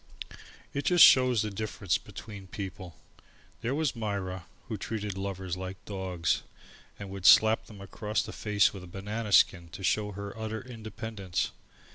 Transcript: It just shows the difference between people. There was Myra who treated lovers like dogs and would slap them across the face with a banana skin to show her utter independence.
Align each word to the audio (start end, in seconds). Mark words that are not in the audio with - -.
It 0.73 0.85
just 0.85 1.05
shows 1.05 1.43
the 1.43 1.51
difference 1.51 1.99
between 1.99 2.47
people. 2.47 2.95
There 3.61 3.75
was 3.75 3.95
Myra 3.95 4.47
who 4.67 4.75
treated 4.75 5.15
lovers 5.15 5.55
like 5.55 5.77
dogs 5.85 6.41
and 6.97 7.11
would 7.11 7.27
slap 7.27 7.67
them 7.67 7.79
across 7.81 8.23
the 8.23 8.33
face 8.33 8.73
with 8.73 8.83
a 8.83 8.87
banana 8.87 9.31
skin 9.31 9.69
to 9.73 9.83
show 9.83 10.13
her 10.13 10.35
utter 10.35 10.59
independence. 10.65 11.51